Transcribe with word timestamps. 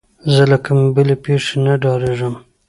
زه 0.33 0.43
له 0.51 0.57
کومې 0.65 0.87
بلې 0.95 1.15
پېښې 1.25 1.55
نه 1.65 1.73
ډارېدم. 1.81 2.35